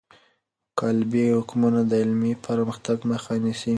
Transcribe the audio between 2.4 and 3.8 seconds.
پرمختګ مخه نیسي.